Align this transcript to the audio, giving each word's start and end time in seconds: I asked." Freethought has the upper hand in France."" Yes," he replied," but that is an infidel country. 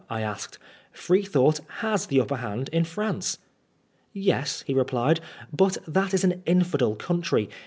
I 0.09 0.21
asked." 0.23 0.57
Freethought 1.05 1.59
has 1.83 2.07
the 2.07 2.19
upper 2.21 2.37
hand 2.37 2.69
in 2.69 2.85
France."" 2.85 3.37
Yes," 4.13 4.63
he 4.65 4.73
replied," 4.73 5.19
but 5.53 5.77
that 5.87 6.15
is 6.15 6.23
an 6.23 6.41
infidel 6.47 6.95
country. 6.95 7.51